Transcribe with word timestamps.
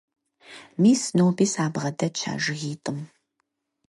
Мис, 0.81 1.01
ноби 1.17 1.45
сабгъэдэтщ 1.53 2.21
а 2.31 2.33
жыгитӀым. 2.43 2.99